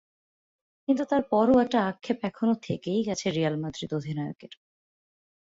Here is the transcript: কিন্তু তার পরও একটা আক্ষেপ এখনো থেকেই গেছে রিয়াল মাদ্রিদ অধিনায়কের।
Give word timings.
কিন্তু 0.87 1.03
তার 1.05 1.21
পরও 1.29 1.55
একটা 1.59 1.79
আক্ষেপ 1.87 2.17
এখনো 2.23 2.53
থেকেই 2.63 3.01
গেছে 3.07 3.27
রিয়াল 3.29 3.55
মাদ্রিদ 3.57 3.91
অধিনায়কের। 3.93 4.53